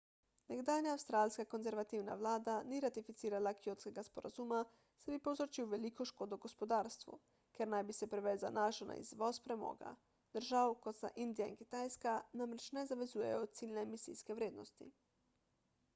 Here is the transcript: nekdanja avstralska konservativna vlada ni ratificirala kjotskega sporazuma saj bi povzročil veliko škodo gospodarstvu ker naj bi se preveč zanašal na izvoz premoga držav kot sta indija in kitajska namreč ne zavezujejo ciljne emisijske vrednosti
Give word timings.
nekdanja 0.51 0.91
avstralska 0.95 1.43
konservativna 1.49 2.13
vlada 2.21 2.53
ni 2.69 2.77
ratificirala 2.85 3.51
kjotskega 3.65 4.03
sporazuma 4.07 4.61
saj 5.03 5.13
bi 5.15 5.19
povzročil 5.27 5.67
veliko 5.73 6.07
škodo 6.11 6.39
gospodarstvu 6.45 7.19
ker 7.57 7.69
naj 7.75 7.83
bi 7.91 7.95
se 7.97 8.09
preveč 8.15 8.41
zanašal 8.45 8.89
na 8.91 8.95
izvoz 9.03 9.41
premoga 9.49 9.91
držav 10.39 10.73
kot 10.87 11.01
sta 11.01 11.11
indija 11.27 11.51
in 11.53 11.59
kitajska 11.61 12.15
namreč 12.43 12.71
ne 12.79 12.85
zavezujejo 12.93 13.45
ciljne 13.59 13.85
emisijske 13.91 14.37
vrednosti 14.41 14.89